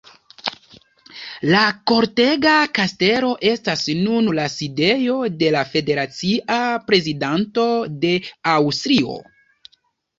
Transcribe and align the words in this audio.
La 1.49 1.59
Kortega 1.91 2.53
Kastelo 2.79 3.29
estas 3.51 3.85
nun 4.01 4.33
la 4.41 4.49
sidejo 4.55 5.21
de 5.45 5.55
la 5.59 5.65
federacia 5.77 6.61
prezidento 6.91 7.71
de 8.05 8.17
Aŭstrio. 8.59 9.25